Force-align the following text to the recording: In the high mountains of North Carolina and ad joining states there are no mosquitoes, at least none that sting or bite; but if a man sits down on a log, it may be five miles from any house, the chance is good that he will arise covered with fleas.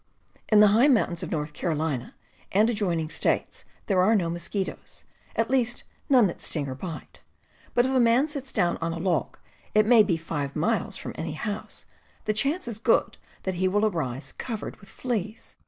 In 0.49 0.61
the 0.61 0.69
high 0.69 0.87
mountains 0.87 1.21
of 1.21 1.29
North 1.29 1.53
Carolina 1.53 2.15
and 2.51 2.67
ad 2.71 2.75
joining 2.75 3.11
states 3.11 3.65
there 3.85 4.01
are 4.01 4.15
no 4.15 4.31
mosquitoes, 4.31 5.03
at 5.35 5.51
least 5.51 5.83
none 6.09 6.25
that 6.25 6.41
sting 6.41 6.67
or 6.67 6.73
bite; 6.73 7.19
but 7.75 7.85
if 7.85 7.91
a 7.91 7.99
man 7.99 8.27
sits 8.27 8.51
down 8.51 8.77
on 8.77 8.93
a 8.93 8.97
log, 8.97 9.37
it 9.75 9.85
may 9.85 10.01
be 10.01 10.17
five 10.17 10.55
miles 10.55 10.97
from 10.97 11.11
any 11.19 11.33
house, 11.33 11.85
the 12.25 12.33
chance 12.33 12.67
is 12.67 12.79
good 12.79 13.19
that 13.43 13.53
he 13.61 13.67
will 13.67 13.85
arise 13.85 14.31
covered 14.31 14.75
with 14.77 14.89
fleas. 14.89 15.55